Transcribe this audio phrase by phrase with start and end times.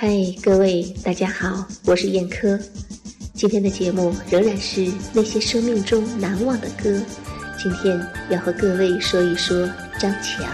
[0.00, 0.08] 嗨，
[0.40, 2.56] 各位大家好，我是燕科。
[3.34, 7.02] 今天的节目仍然是那些生命中难忘的歌。
[7.60, 8.00] 今天
[8.30, 10.46] 要和各位说一说张强。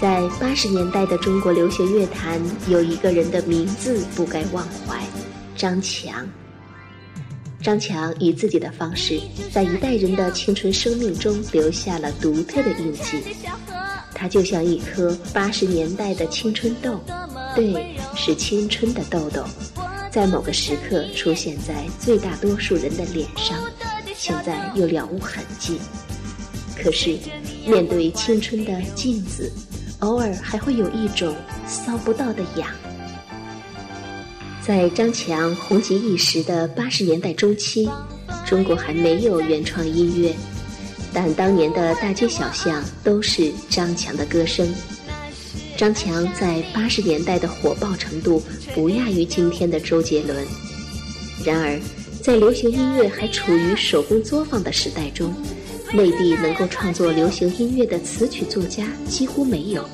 [0.00, 5.02] 在八十年代的中国流行乐坛，有一个人的名字不该忘怀——
[5.58, 6.24] 张强。
[7.60, 13.20] 张强以自己的方式，在一代人的青春生命中留下了独特的印记。
[14.18, 17.00] 它就像一颗八十年代的青春痘，
[17.54, 19.44] 对，是青春的痘痘，
[20.10, 23.56] 在某个时刻出现在最大多数人的脸上，
[24.16, 25.78] 现在又了无痕迹。
[26.76, 27.16] 可是，
[27.64, 29.52] 面对青春的镜子，
[30.00, 31.32] 偶尔还会有一种
[31.68, 32.68] 搔不到的痒。
[34.60, 37.88] 在张强红极一时的八十年代中期，
[38.44, 40.34] 中国还没有原创音乐。
[41.12, 44.72] 但当年的大街小巷都是张强的歌声。
[45.76, 48.42] 张强在八十年代的火爆程度
[48.74, 50.46] 不亚于今天的周杰伦。
[51.44, 51.80] 然而，
[52.22, 55.32] 在流行音乐还处于手工作坊的时代中，
[55.92, 59.88] 内地能够创作流行音乐的词曲作家几乎没有，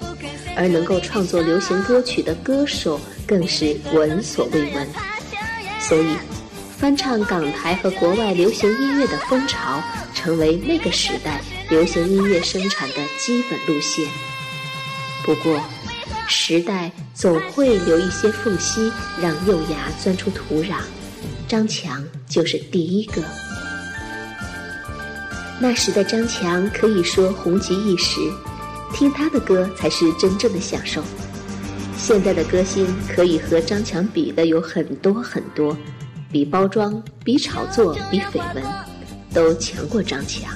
[0.57, 4.89] 而能够创作流行歌曲的歌手更是闻所未闻。
[5.81, 6.07] 所以。
[6.77, 14.07] 翻唱港台和国外流行音乐的风潮，成为那个时代流行音乐生产的基本路线。
[15.25, 15.59] 不过，
[16.29, 20.75] 时代总会留一些缝隙，让幼芽钻出土壤。
[21.49, 23.23] 张强就是第一个。
[25.61, 28.21] 那时的张强可以说红极一时，
[28.93, 31.03] 听他的歌才是真正的享受。
[31.97, 35.75] 现在的歌星可以和张强比的有很多很多。
[36.35, 38.65] 比包装、比炒作、比绯闻，
[39.33, 40.53] 都强过张强。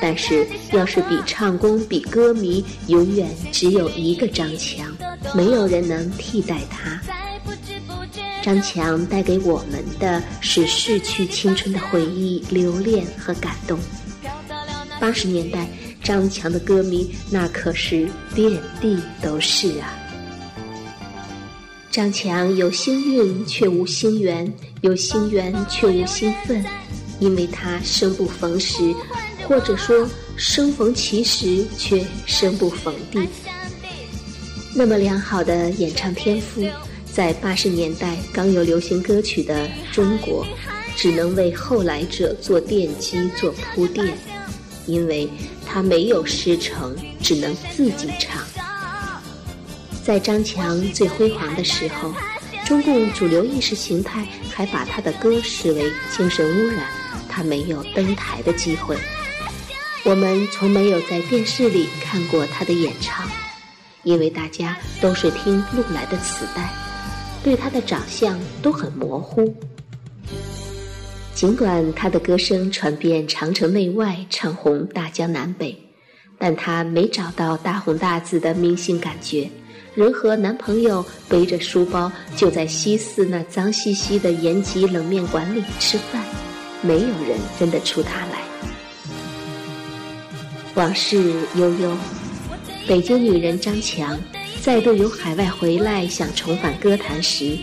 [0.00, 4.86] 但是，要是比唱功、比歌迷，永远只有一个张强，
[5.34, 7.02] 没有人能替代他。
[8.44, 13.76] 张强带给我们的是逝去青春的回忆、留恋和感动。
[15.00, 15.68] 八十年代，
[16.00, 19.98] 张强的歌迷那可是遍地都是啊。
[21.90, 24.50] 张强有星运却无星缘，
[24.82, 26.64] 有心缘却无心分，
[27.20, 28.92] 因为他生不逢时，
[29.46, 33.28] 或者说生逢其时却生不逢地。
[34.74, 36.66] 那么良好的演唱天赋，
[37.12, 40.44] 在八十年代刚有流行歌曲的中国，
[40.96, 44.12] 只能为后来者做奠基、做铺垫，
[44.86, 45.28] 因为
[45.64, 48.42] 他没有师承，只能自己唱。
[50.02, 52.12] 在张强最辉煌的时候，
[52.64, 56.86] 中共主流意识形态还把他的歌视为精神污染，
[57.28, 58.96] 他没有登台的机会。
[60.04, 63.28] 我们从没有在电视里看过他的演唱，
[64.04, 66.72] 因为大家都是听录来的磁带，
[67.42, 69.54] 对他的长相都很模糊。
[71.34, 75.76] 尽管他的歌声传遍长城内外，唱红大江南北，
[76.38, 79.50] 但他没找到大红大紫的明星感觉。
[79.94, 86.22] 仍和男朋友背着书包，就在西四那脏兮兮的延吉冷面馆里吃饭，
[86.80, 88.38] 没有人认得出他来。
[90.74, 91.94] 往事悠悠，
[92.88, 94.18] 北京女人张强
[94.62, 97.58] 再度由海外回来，想重返歌坛时，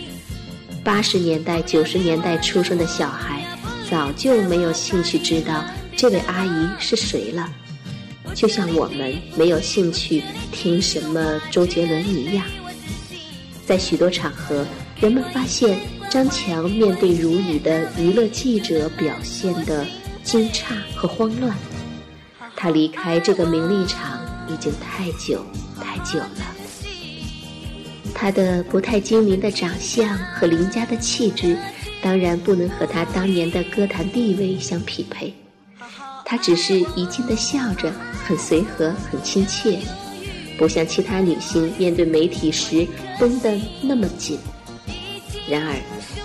[0.84, 3.44] 八十年代、九十年代出生的小孩
[3.90, 5.64] 早就没有兴趣知道
[5.96, 7.52] 这位阿姨是谁了。
[8.34, 12.44] 就像我们没有兴趣听什么周杰伦一样，
[13.66, 14.66] 在许多场合，
[15.00, 15.78] 人们发现
[16.10, 19.86] 张强面对如雨的娱乐记者表现的
[20.22, 21.54] 惊诧和慌乱。
[22.56, 25.44] 他离开这个名利场已经太久
[25.80, 26.56] 太久了。
[28.14, 31.56] 他的不太精明的长相和邻家的气质，
[32.02, 35.32] 当然不能和他当年的歌坛地位相匹配。
[36.30, 37.92] 他只是一劲地笑着，
[38.24, 39.80] 很随和，很亲切，
[40.56, 42.86] 不像其他女星面对媒体时
[43.18, 44.38] 绷得那么紧。
[45.48, 45.74] 然而，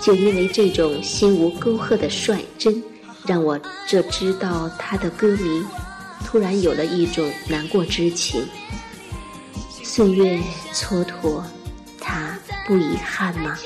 [0.00, 2.80] 就因为这种心无沟壑的率真，
[3.26, 3.58] 让我
[3.88, 5.64] 这知道他的歌迷
[6.24, 8.46] 突然有了一种难过之情。
[9.82, 10.38] 岁月
[10.72, 11.42] 蹉跎，
[11.98, 13.58] 他不遗憾吗？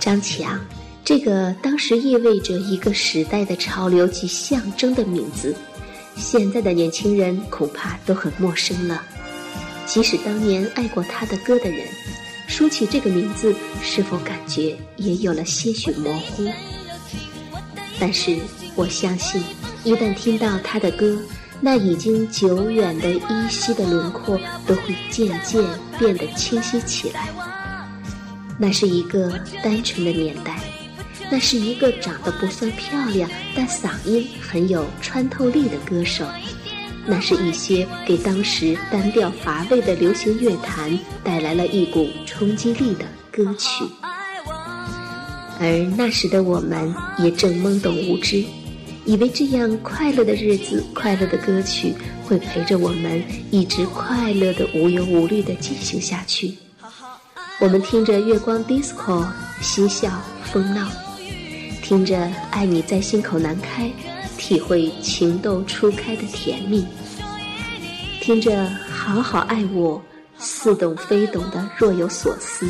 [0.00, 0.58] 张强。
[1.10, 5.52] 这个当时意味着一个时代的潮流及象征的名字，
[6.16, 9.02] 现在的年轻人恐怕都很陌生了。
[9.86, 11.84] 即使当年爱过他的歌的人，
[12.46, 13.52] 说起这个名字，
[13.82, 16.48] 是否感觉也有了些许模糊？
[17.98, 18.36] 但是
[18.76, 19.42] 我相信，
[19.82, 21.18] 一旦听到他的歌，
[21.60, 25.60] 那已经久远的依稀的轮廓都会渐渐
[25.98, 27.28] 变得清晰起来。
[28.56, 29.28] 那是一个
[29.64, 30.60] 单纯的年代，
[31.30, 36.26] 那是一个长得不算漂亮，但嗓音很有穿透力的歌手。
[37.06, 43.84] 那是一些给当时单调乏味的流行乐坛带来了一股冲击力的歌曲。
[45.58, 48.44] 而那时的我们也正懵懂无知。
[49.06, 56.54] 以为这样快乐的日子、快乐的歌曲会陪着我们一直快乐的无忧无虑的进行下去。
[57.60, 59.26] 我们听着月光 disco，
[59.62, 60.86] 嬉笑疯闹；
[61.90, 62.16] 听着
[62.52, 63.90] 爱你在心口难开，
[64.38, 66.84] 体会情窦初开的甜蜜；
[68.20, 70.00] 听着好好爱我，
[70.38, 72.64] 似懂非懂的若有所思；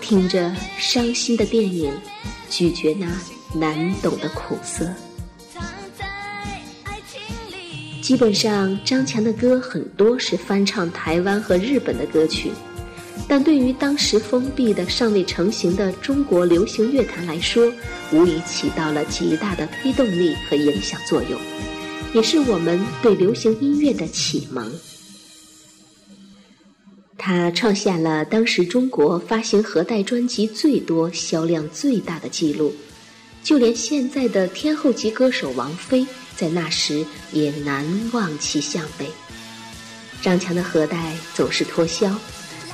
[0.00, 1.92] 听着伤心的电影，
[2.48, 3.08] 咀嚼那
[3.58, 4.88] 难懂的苦涩。
[8.00, 12.52] 基本上，张强的歌很多是翻唱台湾和日本的歌曲，
[13.26, 17.72] 但对于当时封闭的、尚未成型的中国流行乐坛来说，
[18.12, 21.40] 无疑起到了极大的推动力和影响作用，
[22.12, 24.70] 也是我们对流行音乐的启蒙。
[27.16, 32.74] 他创下了当时中国发行盒带专辑最多、销量最大的记录，
[33.42, 36.06] 就连现在的天后级歌手王菲。
[36.36, 39.06] 在那时也难望其项背。
[40.20, 42.12] 张强的盒带总是脱销，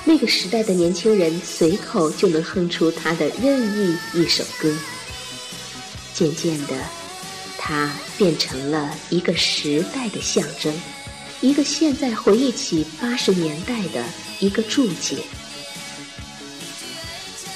[0.05, 4.75] 那个时代的年轻人随口就能哼出他的任意一首歌。
[6.15, 6.75] 渐渐的，
[7.59, 10.75] 他变成了一个时代的象征，
[11.41, 14.05] 一个现在回忆起八十年代的
[14.39, 15.19] 一个注解。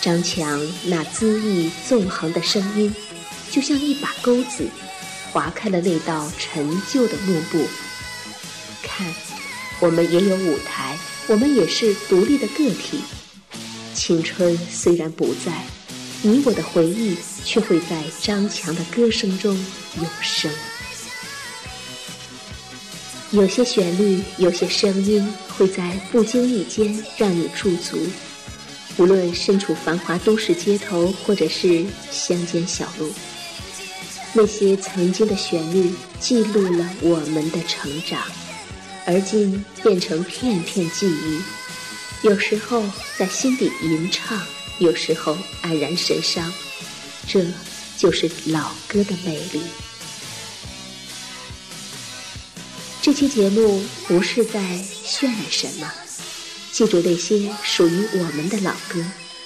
[0.00, 2.94] 张强那恣意纵横的声音，
[3.50, 4.68] 就像一把钩子。
[5.32, 7.66] 划开了那道陈旧的幕布。
[8.84, 9.12] 看，
[9.80, 13.00] 我们也有舞台，我们也是独立的个体。
[13.94, 15.64] 青春虽然不在，
[16.22, 19.54] 你我的回忆却会在张强的歌声中
[19.96, 20.50] 永生。
[23.30, 25.26] 有些旋律，有些声音，
[25.56, 27.98] 会在不经意间让你驻足。
[28.96, 33.10] 无论身处繁华都市街头，或者是乡间小路。
[34.34, 38.20] 那些曾经的旋律记录了我们的成长，
[39.06, 41.40] 而今变成片片记忆。
[42.22, 42.82] 有时候
[43.18, 44.40] 在心底吟唱，
[44.78, 46.52] 有时候黯然神伤。
[47.26, 47.44] 这
[47.98, 49.62] 就是老歌的魅力。
[53.02, 54.60] 这期节目不是在
[55.06, 55.92] 渲染什么，
[56.72, 59.04] 记住那些属于我们的老歌，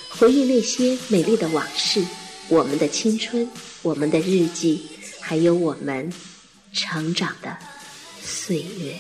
[0.09, 2.05] 回忆那些美丽的往事，
[2.49, 3.49] 我们的青春。
[3.83, 4.89] 我们的日记，
[5.21, 6.13] 还有我们
[6.73, 7.57] 成长的
[8.21, 8.97] 岁月。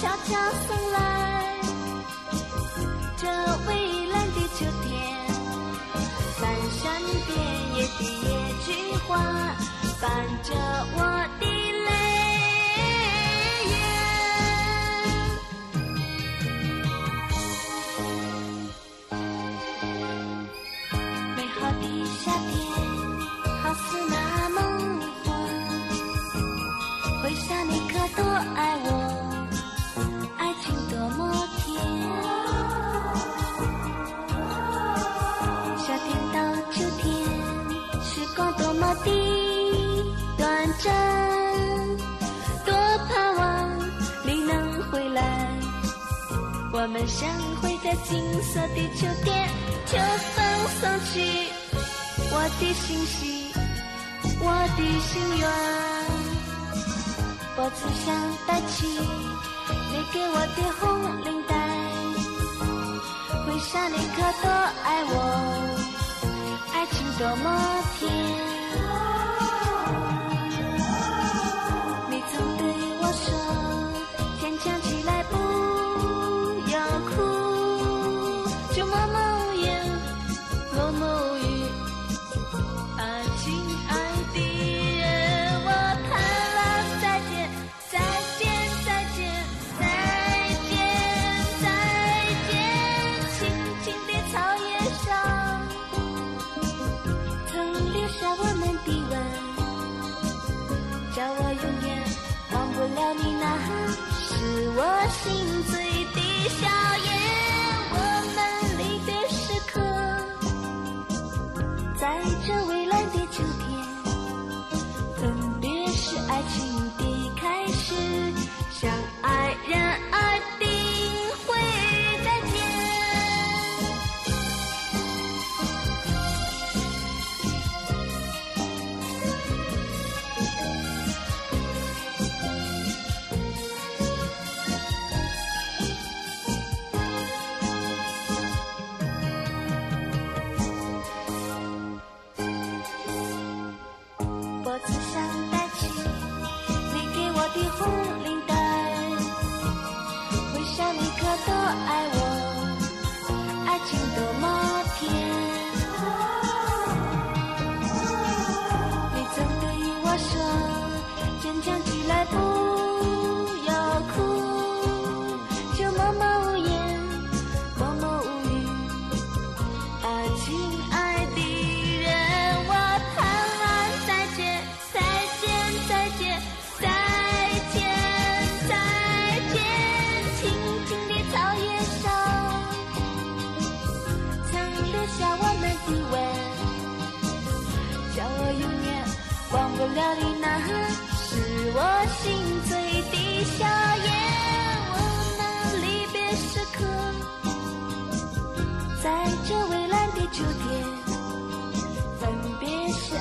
[0.00, 0.34] 悄悄
[0.66, 1.60] 送来
[3.18, 3.26] 这
[3.66, 4.90] 蔚蓝的秋天，
[6.38, 6.80] 翻山
[7.26, 7.30] 遍
[7.74, 8.28] 野的野
[8.64, 8.68] 菊
[9.06, 9.10] 花。
[10.00, 10.08] 伴
[10.42, 10.54] 着
[10.96, 10.98] 我
[11.38, 11.44] 的
[47.00, 47.26] 们相
[47.62, 49.48] 会在金色的秋天。
[49.86, 49.96] 秋
[50.34, 50.44] 风
[50.78, 51.48] 送去
[52.30, 53.50] 我的信息，
[54.38, 54.44] 我
[54.76, 55.48] 的心愿。
[57.56, 58.06] 脖子上
[58.46, 60.84] 戴起你给我的红
[61.24, 61.52] 领带，
[63.46, 64.44] 回想你可多
[64.84, 65.14] 爱我，
[66.74, 67.46] 爱情多么
[67.98, 68.59] 甜。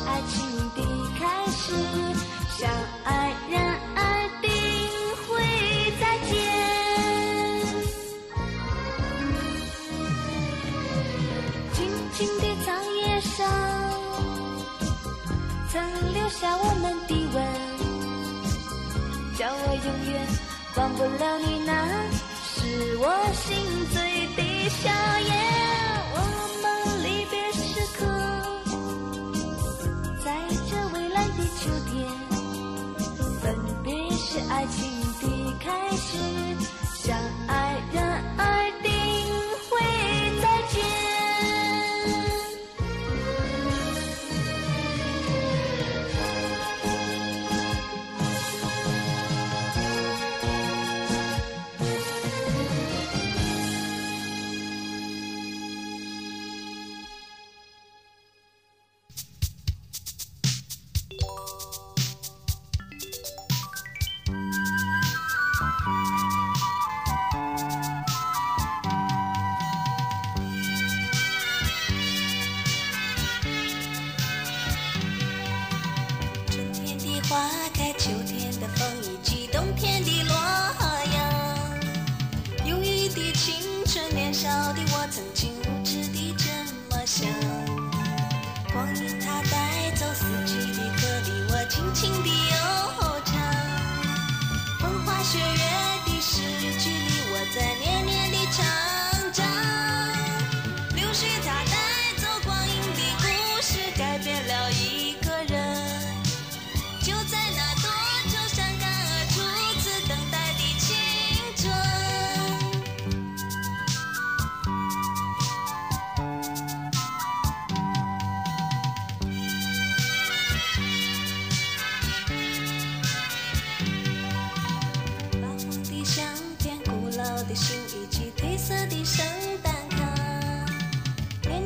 [0.09, 0.41] 爱情
[0.75, 0.81] 的
[1.19, 1.71] 开始，
[2.57, 2.67] 相
[3.03, 3.53] 爱人
[3.95, 4.49] 爱定
[5.27, 5.29] 会
[5.99, 6.31] 再见。
[11.73, 11.77] 青
[12.15, 13.37] 青的草叶上，
[15.71, 15.73] 曾
[16.11, 17.37] 留下我们的吻，
[19.37, 20.27] 叫我永远
[20.75, 21.71] 忘不了你那
[22.55, 23.47] 是我心
[23.93, 23.95] 醉
[24.35, 24.89] 的笑
[25.27, 25.58] 颜。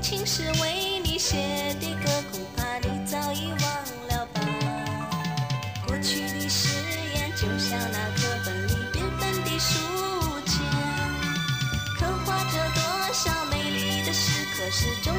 [0.03, 1.37] 情诗为你写
[1.79, 3.61] 的歌，恐怕你早已忘
[4.09, 4.41] 了吧。
[5.87, 6.67] 过去的誓
[7.15, 9.79] 言就像那课本里缤纷的书
[10.45, 10.59] 签，
[11.97, 15.15] 刻画着多少美丽的时刻，始终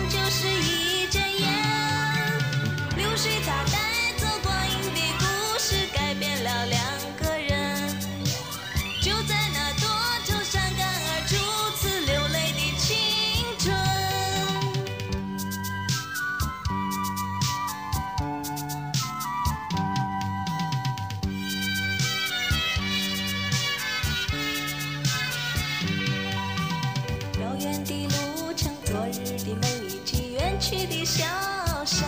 [27.65, 31.25] 远的路程昨日的梦以及远去的笑
[31.87, 32.07] 声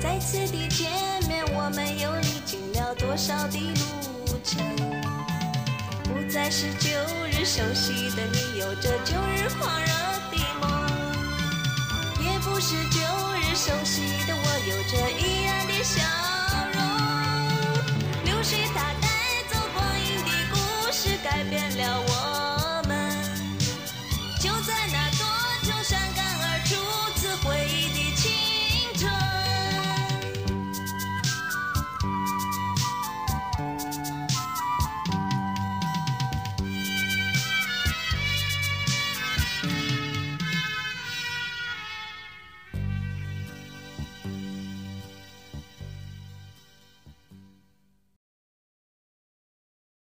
[0.00, 0.88] 再次的见
[1.26, 4.64] 面我们又历经了多少的路程
[6.04, 6.90] 不再是旧
[7.26, 9.88] 日熟悉的你有着旧日狂热
[10.30, 10.70] 的梦
[12.24, 13.00] 也不是旧
[13.34, 16.00] 日熟悉的我有着依然的笑
[16.72, 16.78] 容。
[18.24, 19.08] 流水它带
[19.50, 20.56] 走光阴的故
[20.92, 22.13] 事改变了我